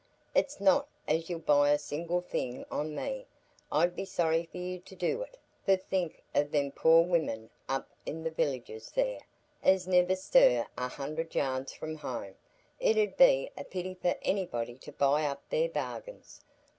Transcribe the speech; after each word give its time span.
"It's 0.33 0.59
not 0.59 0.87
as 1.07 1.29
you'll 1.29 1.41
buy 1.41 1.69
a 1.69 1.77
single 1.77 2.21
thing 2.21 2.65
on 2.71 2.95
me,—I'd 2.95 3.95
be 3.95 4.03
sorry 4.05 4.47
for 4.51 4.57
you 4.57 4.79
to 4.79 4.95
do 4.95 5.21
it,—for 5.21 5.75
think 5.75 6.23
o' 6.33 6.43
them 6.43 6.71
poor 6.71 7.03
women 7.05 7.51
up 7.69 7.87
i' 8.07 8.11
the 8.13 8.31
villages 8.31 8.89
there, 8.89 9.19
as 9.61 9.87
niver 9.87 10.15
stir 10.15 10.65
a 10.75 10.87
hundred 10.87 11.35
yards 11.35 11.71
from 11.73 11.97
home,—it 11.97 12.97
'ud 12.97 13.15
be 13.15 13.51
a 13.55 13.63
pity 13.63 13.93
for 13.93 14.17
anybody 14.23 14.73
to 14.79 14.91
buy 14.91 15.25
up 15.27 15.47
their 15.51 15.69
bargains. 15.69 16.41